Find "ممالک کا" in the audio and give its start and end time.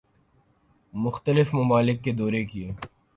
1.53-2.11